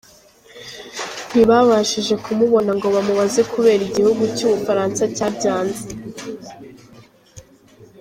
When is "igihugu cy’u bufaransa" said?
3.89-5.03